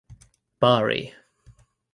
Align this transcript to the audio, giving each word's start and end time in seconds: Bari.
Bari. 0.59 1.13